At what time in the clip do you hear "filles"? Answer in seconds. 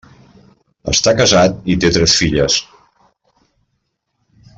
2.21-2.57